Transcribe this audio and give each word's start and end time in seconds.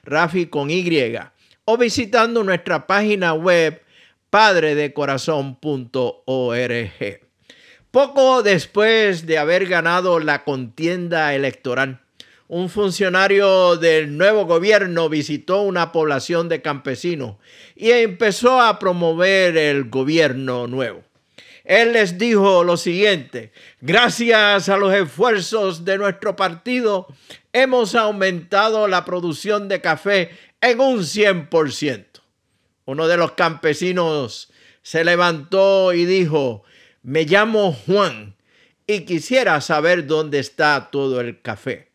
Rafi 0.02 0.46
con 0.46 0.70
Y. 0.70 1.18
O 1.66 1.76
visitando 1.76 2.42
nuestra 2.42 2.86
página 2.86 3.34
web 3.34 3.82
padredecorazón.org. 4.30 7.20
Poco 7.90 8.42
después 8.42 9.26
de 9.26 9.36
haber 9.36 9.66
ganado 9.66 10.18
la 10.18 10.44
contienda 10.44 11.34
electoral, 11.34 12.00
un 12.46 12.70
funcionario 12.70 13.76
del 13.76 14.16
nuevo 14.16 14.46
gobierno 14.46 15.10
visitó 15.10 15.60
una 15.60 15.92
población 15.92 16.48
de 16.48 16.62
campesinos 16.62 17.36
y 17.76 17.90
empezó 17.90 18.62
a 18.62 18.78
promover 18.78 19.58
el 19.58 19.90
gobierno 19.90 20.66
nuevo. 20.66 21.02
Él 21.68 21.92
les 21.92 22.16
dijo 22.16 22.64
lo 22.64 22.78
siguiente, 22.78 23.52
gracias 23.82 24.70
a 24.70 24.78
los 24.78 24.94
esfuerzos 24.94 25.84
de 25.84 25.98
nuestro 25.98 26.34
partido, 26.34 27.06
hemos 27.52 27.94
aumentado 27.94 28.88
la 28.88 29.04
producción 29.04 29.68
de 29.68 29.82
café 29.82 30.30
en 30.62 30.80
un 30.80 31.00
100%. 31.00 32.06
Uno 32.86 33.06
de 33.06 33.18
los 33.18 33.32
campesinos 33.32 34.50
se 34.80 35.04
levantó 35.04 35.92
y 35.92 36.06
dijo, 36.06 36.64
me 37.02 37.24
llamo 37.24 37.74
Juan 37.74 38.34
y 38.86 39.00
quisiera 39.00 39.60
saber 39.60 40.06
dónde 40.06 40.38
está 40.38 40.88
todo 40.90 41.20
el 41.20 41.42
café. 41.42 41.87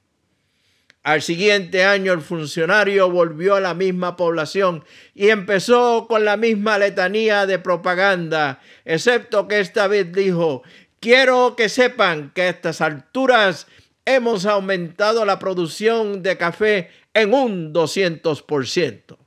Al 1.04 1.22
siguiente 1.22 1.84
año 1.84 2.14
el 2.14 2.22
funcionario 2.22 3.12
volvió 3.12 3.56
a 3.56 3.60
la 3.60 3.74
misma 3.74 4.16
población 4.16 4.86
y 5.14 5.30
empezó 5.30 6.08
con 6.08 6.24
la 6.24 6.38
misma 6.38 6.78
letanía 6.78 7.46
de 7.46 7.60
propaganda, 7.60 8.62
excepto 8.86 9.50
que 9.50 9.60
esta 9.60 9.88
vez 9.88 10.14
dijo, 10.14 10.64
quiero 11.02 11.58
que 11.58 11.68
sepan 11.68 12.32
que 12.34 12.44
a 12.44 12.50
estas 12.50 12.80
alturas 12.80 13.68
hemos 14.06 14.46
aumentado 14.46 15.26
la 15.26 15.40
producción 15.40 16.24
de 16.24 16.38
café 16.38 16.90
en 17.14 17.34
un 17.34 17.74
200%. 17.74 19.18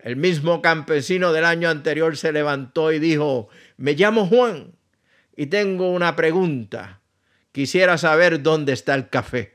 El 0.00 0.16
mismo 0.16 0.60
campesino 0.60 1.32
del 1.32 1.44
año 1.44 1.70
anterior 1.70 2.16
se 2.16 2.32
levantó 2.32 2.90
y 2.90 2.98
dijo, 2.98 3.48
me 3.76 3.94
llamo 3.94 4.26
Juan 4.26 4.72
y 5.36 5.46
tengo 5.46 5.92
una 5.92 6.16
pregunta. 6.16 7.00
Quisiera 7.52 7.98
saber 7.98 8.42
dónde 8.42 8.72
está 8.72 8.96
el 8.96 9.08
café. 9.08 9.53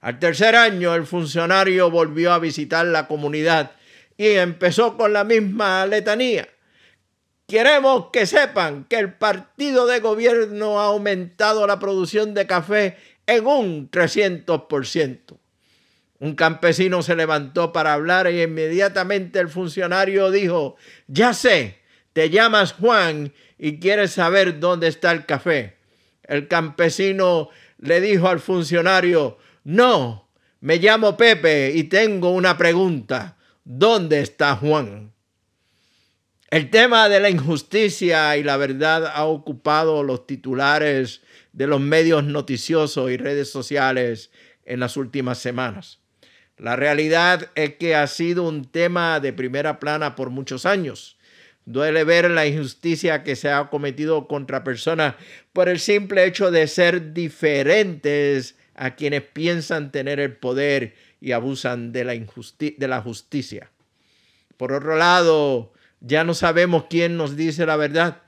Al 0.00 0.18
tercer 0.18 0.54
año 0.54 0.94
el 0.94 1.06
funcionario 1.06 1.90
volvió 1.90 2.32
a 2.32 2.38
visitar 2.38 2.86
la 2.86 3.06
comunidad 3.06 3.72
y 4.16 4.28
empezó 4.28 4.96
con 4.96 5.12
la 5.12 5.24
misma 5.24 5.86
letanía. 5.86 6.48
Queremos 7.46 8.08
que 8.12 8.26
sepan 8.26 8.84
que 8.84 8.96
el 8.96 9.14
partido 9.14 9.86
de 9.86 10.00
gobierno 10.00 10.80
ha 10.80 10.86
aumentado 10.86 11.66
la 11.66 11.78
producción 11.78 12.34
de 12.34 12.46
café 12.46 12.96
en 13.26 13.46
un 13.46 13.90
300%. 13.90 15.38
Un 16.18 16.34
campesino 16.34 17.02
se 17.02 17.14
levantó 17.14 17.72
para 17.72 17.92
hablar 17.92 18.30
y 18.30 18.42
inmediatamente 18.42 19.38
el 19.38 19.48
funcionario 19.48 20.30
dijo, 20.30 20.76
ya 21.06 21.34
sé, 21.34 21.78
te 22.12 22.30
llamas 22.30 22.72
Juan 22.72 23.32
y 23.58 23.78
quieres 23.78 24.12
saber 24.12 24.58
dónde 24.58 24.88
está 24.88 25.12
el 25.12 25.26
café. 25.26 25.76
El 26.22 26.48
campesino 26.48 27.50
le 27.78 28.00
dijo 28.00 28.28
al 28.28 28.40
funcionario, 28.40 29.38
no, 29.66 30.30
me 30.60 30.76
llamo 30.76 31.16
Pepe 31.16 31.72
y 31.74 31.82
tengo 31.84 32.30
una 32.30 32.56
pregunta. 32.56 33.36
¿Dónde 33.64 34.20
está 34.20 34.54
Juan? 34.54 35.12
El 36.52 36.70
tema 36.70 37.08
de 37.08 37.18
la 37.18 37.30
injusticia 37.30 38.36
y 38.36 38.44
la 38.44 38.58
verdad 38.58 39.10
ha 39.12 39.24
ocupado 39.24 40.04
los 40.04 40.24
titulares 40.24 41.22
de 41.52 41.66
los 41.66 41.80
medios 41.80 42.22
noticiosos 42.22 43.10
y 43.10 43.16
redes 43.16 43.50
sociales 43.50 44.30
en 44.64 44.78
las 44.78 44.96
últimas 44.96 45.38
semanas. 45.38 45.98
La 46.56 46.76
realidad 46.76 47.50
es 47.56 47.74
que 47.74 47.96
ha 47.96 48.06
sido 48.06 48.44
un 48.44 48.70
tema 48.70 49.18
de 49.18 49.32
primera 49.32 49.80
plana 49.80 50.14
por 50.14 50.30
muchos 50.30 50.64
años. 50.64 51.18
Duele 51.64 52.04
ver 52.04 52.30
la 52.30 52.46
injusticia 52.46 53.24
que 53.24 53.34
se 53.34 53.50
ha 53.50 53.68
cometido 53.68 54.28
contra 54.28 54.62
personas 54.62 55.16
por 55.52 55.68
el 55.68 55.80
simple 55.80 56.24
hecho 56.24 56.52
de 56.52 56.68
ser 56.68 57.12
diferentes 57.12 58.54
a 58.76 58.94
quienes 58.94 59.22
piensan 59.22 59.90
tener 59.90 60.20
el 60.20 60.36
poder 60.36 60.94
y 61.20 61.32
abusan 61.32 61.92
de 61.92 62.04
la, 62.04 62.12
de 62.14 62.88
la 62.88 63.00
justicia. 63.00 63.70
Por 64.56 64.72
otro 64.72 64.96
lado, 64.96 65.72
ya 66.00 66.24
no 66.24 66.34
sabemos 66.34 66.84
quién 66.88 67.16
nos 67.16 67.36
dice 67.36 67.66
la 67.66 67.76
verdad. 67.76 68.22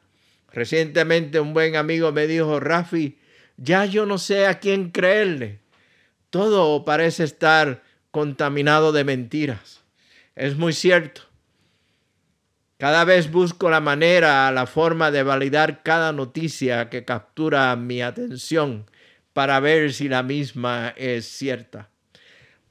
Recientemente 0.50 1.38
un 1.38 1.52
buen 1.52 1.76
amigo 1.76 2.12
me 2.12 2.26
dijo, 2.26 2.60
Rafi, 2.60 3.18
ya 3.56 3.84
yo 3.84 4.06
no 4.06 4.18
sé 4.18 4.46
a 4.46 4.58
quién 4.58 4.90
creerle. 4.90 5.60
Todo 6.30 6.84
parece 6.84 7.24
estar 7.24 7.82
contaminado 8.10 8.92
de 8.92 9.04
mentiras. 9.04 9.82
Es 10.34 10.56
muy 10.56 10.72
cierto. 10.72 11.22
Cada 12.78 13.04
vez 13.04 13.30
busco 13.30 13.70
la 13.70 13.80
manera, 13.80 14.50
la 14.52 14.66
forma 14.66 15.10
de 15.10 15.24
validar 15.24 15.82
cada 15.82 16.12
noticia 16.12 16.88
que 16.88 17.04
captura 17.04 17.74
mi 17.76 18.02
atención 18.02 18.86
para 19.38 19.60
ver 19.60 19.92
si 19.92 20.08
la 20.08 20.24
misma 20.24 20.92
es 20.96 21.24
cierta. 21.24 21.90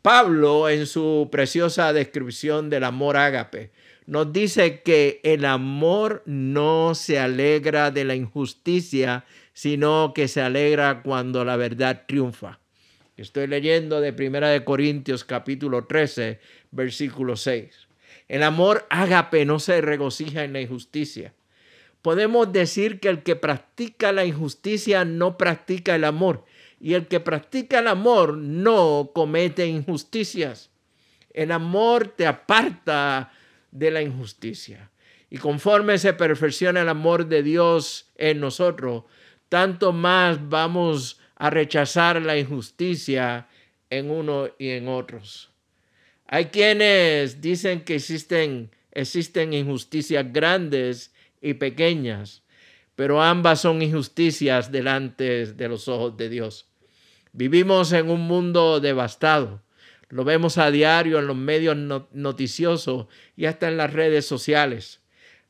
Pablo, 0.01 0.67
en 0.67 0.85
su 0.85 1.29
preciosa 1.31 1.93
descripción 1.93 2.69
del 2.69 2.83
amor 2.83 3.15
ágape, 3.15 3.71
nos 4.05 4.33
dice 4.33 4.81
que 4.81 5.21
el 5.23 5.45
amor 5.45 6.23
no 6.25 6.93
se 6.93 7.19
alegra 7.19 7.89
de 7.89 8.03
la 8.03 8.15
injusticia, 8.15 9.23
sino 9.53 10.11
que 10.13 10.27
se 10.27 10.41
alegra 10.41 11.03
cuando 11.03 11.45
la 11.45 11.55
verdad 11.55 12.03
triunfa. 12.05 12.59
Estoy 13.15 13.47
leyendo 13.47 14.01
de 14.01 14.11
Primera 14.11 14.49
de 14.49 14.65
Corintios 14.65 15.23
capítulo 15.23 15.85
13, 15.85 16.41
versículo 16.71 17.37
6. 17.37 17.87
El 18.27 18.43
amor 18.43 18.85
ágape 18.89 19.45
no 19.45 19.59
se 19.59 19.79
regocija 19.79 20.43
en 20.43 20.51
la 20.51 20.59
injusticia. 20.59 21.33
Podemos 22.01 22.51
decir 22.51 22.99
que 22.99 23.07
el 23.07 23.23
que 23.23 23.37
practica 23.37 24.11
la 24.11 24.25
injusticia 24.25 25.05
no 25.05 25.37
practica 25.37 25.95
el 25.95 26.03
amor 26.03 26.43
y 26.79 26.93
el 26.93 27.07
que 27.07 27.19
practica 27.19 27.79
el 27.79 27.87
amor 27.87 28.37
no 28.37 29.11
comete 29.13 29.65
injusticias. 29.67 30.69
El 31.33 31.51
amor 31.51 32.07
te 32.07 32.27
aparta 32.27 33.31
de 33.71 33.91
la 33.91 34.01
injusticia. 34.01 34.91
Y 35.29 35.37
conforme 35.37 35.97
se 35.97 36.13
perfecciona 36.13 36.81
el 36.81 36.89
amor 36.89 37.27
de 37.27 37.43
Dios 37.43 38.11
en 38.15 38.39
nosotros, 38.39 39.03
tanto 39.49 39.91
más 39.91 40.49
vamos 40.49 41.19
a 41.35 41.49
rechazar 41.49 42.21
la 42.21 42.37
injusticia 42.37 43.47
en 43.89 44.09
uno 44.09 44.49
y 44.57 44.69
en 44.69 44.87
otros. 44.87 45.51
Hay 46.27 46.45
quienes 46.45 47.41
dicen 47.41 47.81
que 47.81 47.95
existen, 47.95 48.71
existen 48.91 49.53
injusticias 49.53 50.25
grandes 50.31 51.13
y 51.41 51.53
pequeñas, 51.53 52.43
pero 52.97 53.21
ambas 53.21 53.61
son 53.61 53.83
injusticias 53.83 54.71
delante 54.71 55.45
de 55.53 55.67
los 55.69 55.87
ojos 55.87 56.17
de 56.17 56.29
Dios. 56.29 56.67
Vivimos 57.31 57.91
en 57.91 58.09
un 58.09 58.21
mundo 58.21 58.79
devastado. 58.79 59.61
Lo 60.09 60.23
vemos 60.23 60.57
a 60.57 60.71
diario 60.71 61.19
en 61.19 61.27
los 61.27 61.37
medios 61.37 61.77
noticiosos 62.11 63.05
y 63.35 63.45
hasta 63.45 63.67
en 63.67 63.77
las 63.77 63.93
redes 63.93 64.25
sociales. 64.25 65.01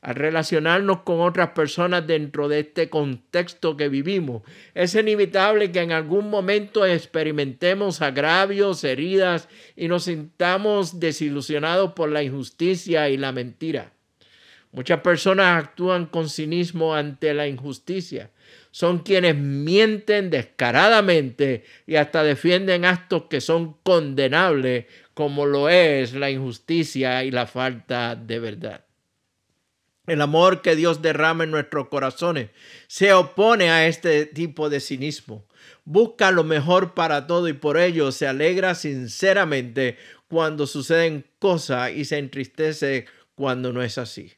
Al 0.02 0.16
relacionarnos 0.16 1.00
con 1.04 1.22
otras 1.22 1.52
personas 1.52 2.06
dentro 2.06 2.48
de 2.48 2.60
este 2.60 2.90
contexto 2.90 3.78
que 3.78 3.88
vivimos, 3.88 4.42
es 4.74 4.94
inevitable 4.94 5.72
que 5.72 5.80
en 5.80 5.92
algún 5.92 6.28
momento 6.28 6.84
experimentemos 6.84 8.02
agravios, 8.02 8.84
heridas 8.84 9.48
y 9.74 9.88
nos 9.88 10.04
sintamos 10.04 11.00
desilusionados 11.00 11.94
por 11.94 12.10
la 12.10 12.22
injusticia 12.22 13.08
y 13.08 13.16
la 13.16 13.32
mentira. 13.32 13.94
Muchas 14.72 15.00
personas 15.00 15.64
actúan 15.64 16.06
con 16.06 16.28
cinismo 16.28 16.94
ante 16.94 17.32
la 17.32 17.48
injusticia. 17.48 18.30
Son 18.70 18.98
quienes 18.98 19.34
mienten 19.34 20.30
descaradamente 20.30 21.64
y 21.86 21.96
hasta 21.96 22.22
defienden 22.22 22.84
actos 22.84 23.24
que 23.30 23.40
son 23.40 23.78
condenables, 23.82 24.86
como 25.14 25.46
lo 25.46 25.70
es 25.70 26.12
la 26.12 26.30
injusticia 26.30 27.24
y 27.24 27.30
la 27.30 27.46
falta 27.46 28.14
de 28.14 28.38
verdad. 28.38 28.84
El 30.06 30.22
amor 30.22 30.62
que 30.62 30.76
Dios 30.76 31.02
derrama 31.02 31.44
en 31.44 31.50
nuestros 31.50 31.88
corazones 31.88 32.50
se 32.86 33.12
opone 33.12 33.70
a 33.70 33.86
este 33.86 34.24
tipo 34.26 34.70
de 34.70 34.80
cinismo. 34.80 35.46
Busca 35.84 36.30
lo 36.30 36.44
mejor 36.44 36.94
para 36.94 37.26
todo 37.26 37.48
y 37.48 37.52
por 37.52 37.78
ello 37.78 38.10
se 38.10 38.26
alegra 38.26 38.74
sinceramente 38.74 39.98
cuando 40.28 40.66
suceden 40.66 41.26
cosas 41.38 41.92
y 41.92 42.04
se 42.04 42.18
entristece 42.18 43.06
cuando 43.34 43.72
no 43.72 43.82
es 43.82 43.98
así. 43.98 44.37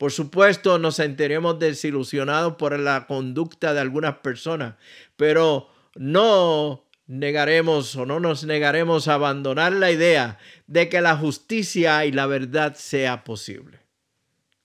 Por 0.00 0.12
supuesto, 0.12 0.78
nos 0.78 0.96
sentiremos 0.96 1.58
desilusionados 1.58 2.54
por 2.54 2.78
la 2.78 3.06
conducta 3.06 3.74
de 3.74 3.80
algunas 3.80 4.14
personas, 4.20 4.76
pero 5.18 5.68
no 5.94 6.86
negaremos 7.06 7.94
o 7.96 8.06
no 8.06 8.18
nos 8.18 8.44
negaremos 8.44 9.08
a 9.08 9.14
abandonar 9.14 9.74
la 9.74 9.90
idea 9.90 10.38
de 10.66 10.88
que 10.88 11.02
la 11.02 11.18
justicia 11.18 12.06
y 12.06 12.12
la 12.12 12.24
verdad 12.24 12.76
sea 12.76 13.24
posible. 13.24 13.80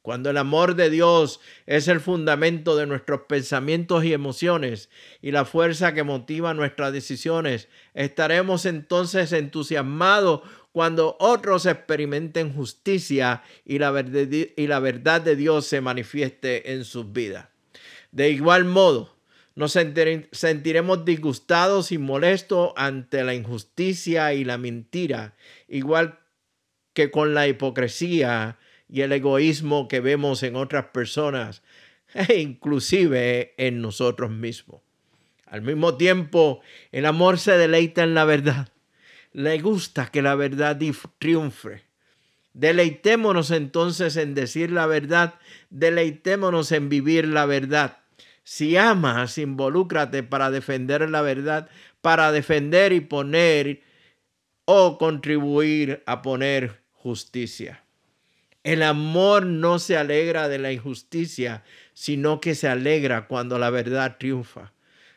Cuando 0.01 0.29
el 0.29 0.37
amor 0.37 0.75
de 0.75 0.89
Dios 0.89 1.41
es 1.65 1.89
el 1.89 1.99
fundamento 1.99 2.77
de 2.77 2.85
nuestros 2.85 3.23
pensamientos 3.27 4.05
y 4.05 4.13
emociones 4.13 4.89
y 5.21 5.31
la 5.31 5.43
fuerza 5.43 5.93
que 5.93 6.03
motiva 6.03 6.53
nuestras 6.53 6.93
decisiones, 6.93 7.67
estaremos 7.93 8.65
entonces 8.65 9.33
entusiasmados 9.33 10.43
cuando 10.75 11.16
otros 11.22 11.66
experimenten 11.68 12.51
justicia 12.51 13.44
y 13.63 13.80
la, 13.80 13.92
verdad, 13.92 15.22
de 15.22 15.36
Dios 15.38 15.66
se 15.66 15.80
manifieste 15.80 16.74
en 16.74 16.83
sus 16.83 17.13
vidas. 17.13 17.48
De 18.12 18.30
igual 18.31 18.66
modo, 18.66 19.16
nos 19.56 19.72
sentiremos 19.72 21.06
disgustados 21.06 21.94
y 21.94 21.98
molestos 21.98 22.74
ante 22.75 23.24
la 23.24 23.33
injusticia 23.33 24.33
y 24.33 24.44
la 24.44 24.57
mentira, 24.57 25.38
igual 25.69 26.19
que 26.92 27.10
con 27.10 27.33
la 27.33 27.48
hipocresía 27.48 28.57
y 28.89 29.00
el 29.00 29.13
egoísmo 29.13 29.88
que 29.88 30.01
vemos 30.01 30.44
en 30.44 30.57
otras 30.57 30.88
personas 30.88 31.63
e 32.13 32.42
inclusive 32.42 33.54
en 33.56 33.80
nosotros 33.81 34.30
mismos. 34.30 34.81
Al 35.45 35.62
mismo 35.62 35.95
tiempo, 35.95 36.60
el 36.92 37.06
amor 37.06 37.39
se 37.39 37.54
deleita 37.54 38.04
en 38.04 38.13
la 38.13 38.25
verdad 38.25 38.75
le 39.35 39.59
gusta 39.59 40.07
que 40.07 40.21
la 40.21 40.33
verdad 40.35 40.79
triunfe. 41.19 41.83
Deleitémonos 42.53 43.51
entonces 43.51 44.15
en 44.15 44.33
decir 44.33 44.71
la 44.71 44.85
verdad, 44.85 45.33
deleitémonos 45.69 46.71
en 46.71 46.87
vivir 46.87 47.27
la 47.27 47.45
verdad. 47.45 47.97
Si 48.45 48.77
amas, 48.77 49.37
involúcrate 49.37 50.23
para 50.23 50.51
defender 50.51 51.09
la 51.09 51.21
verdad, 51.21 51.69
para 52.01 52.31
defender 52.31 52.93
y 52.93 53.01
poner 53.01 53.81
o 54.63 54.97
contribuir 54.97 56.01
a 56.05 56.21
poner 56.21 56.81
justicia. 56.93 57.83
El 58.63 58.83
amor 58.83 59.45
no 59.45 59.79
se 59.79 59.97
alegra 59.97 60.47
de 60.47 60.59
la 60.59 60.71
injusticia, 60.71 61.65
sino 61.93 62.39
que 62.39 62.55
se 62.55 62.69
alegra 62.69 63.27
cuando 63.27 63.59
la 63.59 63.69
verdad 63.69 64.15
triunfa. 64.17 64.71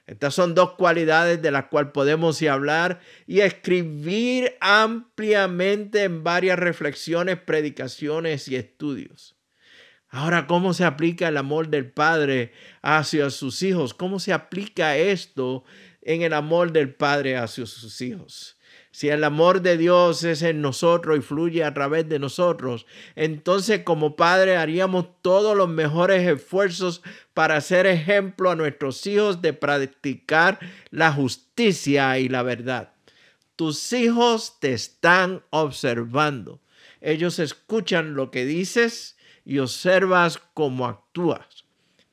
Estas 0.09 0.35
son 0.35 0.55
dos 0.55 0.73
cualidades 0.73 1.43
de 1.43 1.51
las 1.51 1.67
cuales 1.67 1.93
podemos 1.93 2.41
hablar 2.41 2.99
y 3.27 3.41
escribir 3.41 4.57
ampliamente 4.59 6.05
en 6.05 6.25
varias 6.25 6.59
reflexiones, 6.59 7.39
predicaciones 7.39 8.49
y 8.49 8.57
estudios. 8.57 9.37
Ahora, 10.09 10.47
¿cómo 10.47 10.73
se 10.73 10.85
aplica 10.85 11.29
el 11.29 11.37
amor 11.37 11.69
del 11.69 11.91
Padre 11.91 12.53
hacia 12.81 13.29
sus 13.29 13.63
hijos? 13.63 13.93
¿Cómo 13.93 14.19
se 14.19 14.33
aplica 14.33 14.97
esto 14.97 15.65
en 16.01 16.23
el 16.23 16.33
amor 16.33 16.73
del 16.73 16.95
Padre 16.95 17.37
hacia 17.37 17.67
sus 17.67 18.01
hijos? 18.01 18.58
Si 18.99 19.09
el 19.09 19.23
amor 19.23 19.63
de 19.63 19.77
Dios 19.77 20.25
es 20.25 20.43
en 20.43 20.61
nosotros 20.61 21.17
y 21.17 21.23
fluye 21.23 21.63
a 21.63 21.73
través 21.73 22.09
de 22.09 22.19
nosotros, 22.19 22.85
entonces 23.15 23.85
como 23.85 24.17
padre 24.17 24.57
haríamos 24.57 25.07
todos 25.23 25.57
los 25.57 25.69
mejores 25.69 26.27
esfuerzos 26.27 27.03
para 27.33 27.61
ser 27.61 27.87
ejemplo 27.87 28.51
a 28.51 28.57
nuestros 28.57 29.07
hijos 29.07 29.41
de 29.41 29.53
practicar 29.53 30.59
la 30.91 31.13
justicia 31.13 32.19
y 32.19 32.29
la 32.29 32.43
verdad. 32.43 32.93
Tus 33.55 33.93
hijos 33.93 34.59
te 34.59 34.73
están 34.73 35.45
observando. 35.51 36.61
Ellos 37.01 37.39
escuchan 37.39 38.15
lo 38.15 38.33
que 38.33 38.47
dices 38.47 39.17
y 39.45 39.61
observas 39.61 40.41
cómo 40.55 40.89
actúas. 40.89 41.67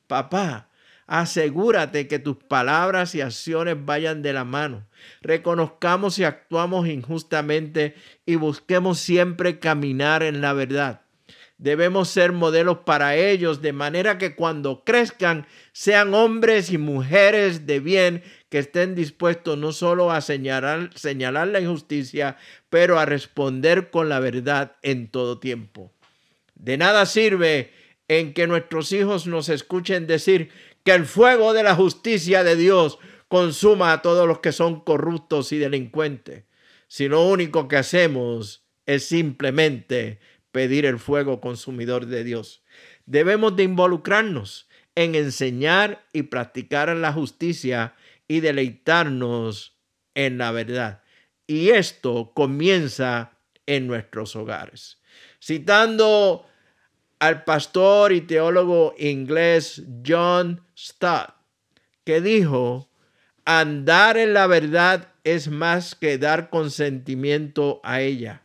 Papá, 0.06 0.68
Asegúrate 1.06 2.08
que 2.08 2.18
tus 2.18 2.36
palabras 2.36 3.14
y 3.14 3.20
acciones 3.20 3.76
vayan 3.78 4.22
de 4.22 4.32
la 4.32 4.44
mano. 4.44 4.86
Reconozcamos 5.22 6.14
si 6.14 6.24
actuamos 6.24 6.88
injustamente 6.88 7.94
y 8.24 8.34
busquemos 8.34 8.98
siempre 8.98 9.60
caminar 9.60 10.22
en 10.24 10.40
la 10.40 10.52
verdad. 10.52 11.02
Debemos 11.58 12.08
ser 12.08 12.32
modelos 12.32 12.78
para 12.84 13.16
ellos 13.16 13.62
de 13.62 13.72
manera 13.72 14.18
que 14.18 14.34
cuando 14.34 14.84
crezcan 14.84 15.46
sean 15.72 16.12
hombres 16.12 16.70
y 16.70 16.76
mujeres 16.76 17.66
de 17.66 17.80
bien 17.80 18.22
que 18.50 18.58
estén 18.58 18.94
dispuestos 18.94 19.56
no 19.56 19.72
solo 19.72 20.10
a 20.10 20.20
señalar, 20.20 20.90
señalar 20.94 21.48
la 21.48 21.60
injusticia, 21.60 22.36
pero 22.68 22.98
a 22.98 23.06
responder 23.06 23.90
con 23.90 24.10
la 24.10 24.20
verdad 24.20 24.76
en 24.82 25.08
todo 25.08 25.38
tiempo. 25.38 25.92
De 26.54 26.76
nada 26.76 27.06
sirve 27.06 27.72
en 28.08 28.34
que 28.34 28.46
nuestros 28.46 28.92
hijos 28.92 29.26
nos 29.26 29.48
escuchen 29.48 30.06
decir 30.06 30.50
que 30.86 30.92
el 30.92 31.04
fuego 31.04 31.52
de 31.52 31.64
la 31.64 31.74
justicia 31.74 32.44
de 32.44 32.54
Dios 32.54 33.00
consuma 33.26 33.90
a 33.92 34.02
todos 34.02 34.28
los 34.28 34.38
que 34.38 34.52
son 34.52 34.78
corruptos 34.78 35.50
y 35.50 35.58
delincuentes. 35.58 36.44
Si 36.86 37.08
lo 37.08 37.26
único 37.26 37.66
que 37.66 37.76
hacemos 37.76 38.64
es 38.86 39.04
simplemente 39.04 40.20
pedir 40.52 40.86
el 40.86 41.00
fuego 41.00 41.40
consumidor 41.40 42.06
de 42.06 42.22
Dios. 42.22 42.62
Debemos 43.04 43.56
de 43.56 43.64
involucrarnos 43.64 44.68
en 44.94 45.16
enseñar 45.16 46.06
y 46.12 46.22
practicar 46.22 46.94
la 46.96 47.12
justicia 47.12 47.96
y 48.28 48.38
deleitarnos 48.38 49.76
en 50.14 50.38
la 50.38 50.52
verdad. 50.52 51.02
Y 51.48 51.70
esto 51.70 52.30
comienza 52.32 53.32
en 53.66 53.88
nuestros 53.88 54.36
hogares. 54.36 55.00
Citando 55.42 56.46
al 57.18 57.44
pastor 57.44 58.12
y 58.12 58.20
teólogo 58.20 58.94
inglés 58.98 59.82
John 60.06 60.62
Stott, 60.76 61.34
que 62.04 62.20
dijo, 62.20 62.88
andar 63.44 64.16
en 64.16 64.34
la 64.34 64.46
verdad 64.46 65.08
es 65.24 65.48
más 65.48 65.94
que 65.94 66.18
dar 66.18 66.50
consentimiento 66.50 67.80
a 67.82 68.00
ella. 68.00 68.42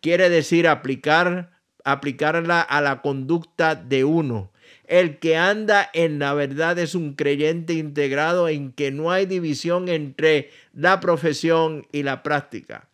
Quiere 0.00 0.28
decir 0.28 0.66
aplicar, 0.66 1.50
aplicarla 1.84 2.60
a 2.60 2.80
la 2.80 3.00
conducta 3.02 3.74
de 3.74 4.04
uno. 4.04 4.50
El 4.86 5.18
que 5.18 5.36
anda 5.36 5.88
en 5.92 6.18
la 6.18 6.34
verdad 6.34 6.78
es 6.78 6.94
un 6.94 7.14
creyente 7.14 7.74
integrado 7.74 8.48
en 8.48 8.72
que 8.72 8.90
no 8.90 9.12
hay 9.12 9.26
división 9.26 9.88
entre 9.88 10.50
la 10.72 11.00
profesión 11.00 11.86
y 11.92 12.02
la 12.02 12.22
práctica. 12.22 12.88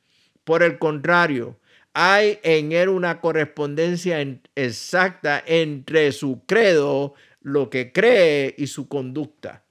Por 0.45 0.63
el 0.63 0.79
contrario, 0.79 1.59
hay 1.99 2.41
en 2.43 2.73
él 2.73 2.91
una 2.91 3.23
correspondencia 3.23 4.21
exacta 4.55 5.43
entre 5.47 6.13
su 6.13 6.43
credo, 6.45 7.15
lo 7.41 7.71
que 7.71 7.91
cree 7.91 8.55
y 8.59 8.67
su 8.67 8.87
conducta. 8.87 9.65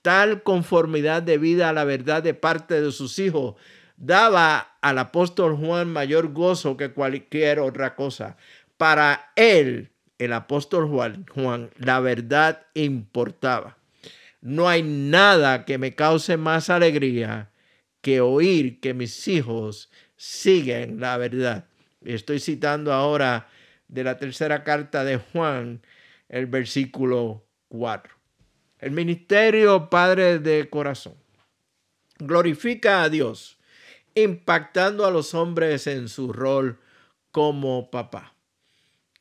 Tal 0.00 0.44
conformidad 0.44 1.24
de 1.24 1.36
vida 1.36 1.68
a 1.68 1.72
la 1.72 1.82
verdad 1.82 2.22
de 2.22 2.32
parte 2.32 2.80
de 2.80 2.92
sus 2.92 3.18
hijos 3.18 3.56
daba 3.96 4.76
al 4.82 4.98
apóstol 4.98 5.56
Juan 5.56 5.88
mayor 5.88 6.32
gozo 6.32 6.76
que 6.76 6.92
cualquier 6.92 7.58
otra 7.58 7.96
cosa. 7.96 8.36
Para 8.76 9.32
él, 9.34 9.90
el 10.20 10.32
apóstol 10.32 10.86
Juan, 10.86 11.26
Juan, 11.34 11.70
la 11.76 11.98
verdad 11.98 12.66
importaba. 12.74 13.78
No 14.40 14.68
hay 14.68 14.84
nada 14.84 15.64
que 15.64 15.78
me 15.78 15.96
cause 15.96 16.36
más 16.36 16.70
alegría 16.70 17.50
que 18.04 18.20
oír 18.20 18.80
que 18.80 18.92
mis 18.92 19.26
hijos 19.28 19.90
siguen 20.14 21.00
la 21.00 21.16
verdad. 21.16 21.68
Estoy 22.04 22.38
citando 22.38 22.92
ahora 22.92 23.48
de 23.88 24.04
la 24.04 24.18
tercera 24.18 24.62
carta 24.62 25.04
de 25.04 25.16
Juan, 25.16 25.80
el 26.28 26.44
versículo 26.44 27.46
4. 27.68 28.14
El 28.80 28.90
ministerio 28.90 29.88
Padre 29.88 30.38
de 30.38 30.68
Corazón 30.68 31.14
glorifica 32.18 33.04
a 33.04 33.08
Dios, 33.08 33.56
impactando 34.14 35.06
a 35.06 35.10
los 35.10 35.32
hombres 35.32 35.86
en 35.86 36.10
su 36.10 36.30
rol 36.30 36.78
como 37.30 37.90
papá. 37.90 38.34